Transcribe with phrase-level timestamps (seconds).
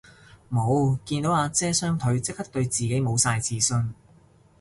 [0.49, 3.93] 無，見到阿姐雙腿即刻對自己無晒自信